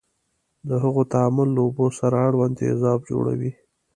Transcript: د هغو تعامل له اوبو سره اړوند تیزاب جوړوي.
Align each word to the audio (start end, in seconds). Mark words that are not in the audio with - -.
د 0.67 0.69
هغو 0.83 1.01
تعامل 1.13 1.47
له 1.53 1.61
اوبو 1.65 1.85
سره 1.99 2.15
اړوند 2.27 2.57
تیزاب 2.61 2.99
جوړوي. 3.09 3.51